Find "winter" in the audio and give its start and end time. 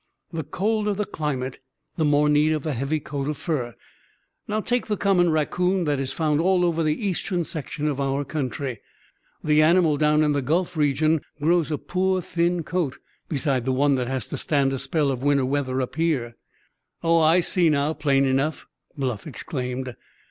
15.21-15.45